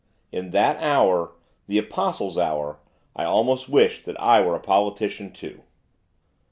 In 0.31 0.49
that 0.49 0.81
hour, 0.81 1.33
the 1.67 1.77
Apostle's 1.77 2.35
hour! 2.35 2.79
I 3.15 3.23
almost 3.25 3.69
wished 3.69 4.05
that 4.05 4.19
I 4.19 4.41
were 4.41 4.55
a 4.55 4.59
politician 4.59 5.31
too! 5.31 5.61